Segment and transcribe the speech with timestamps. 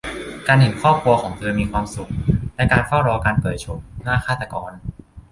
[0.47, 2.11] การเห็นครอบครัวของเธอมีความสุข
[2.55, 4.71] และเฝ้ารอการเผยโฉมหน้าฆาตกร